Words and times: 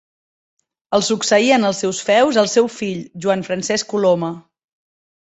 El 0.97 1.03
succeí 1.07 1.51
en 1.57 1.67
els 1.67 1.81
seus 1.83 1.99
feus 2.07 2.39
el 2.43 2.49
seu 2.53 2.69
fill 2.77 3.03
Joan 3.25 3.43
Francesc 3.49 3.89
Coloma. 3.93 4.31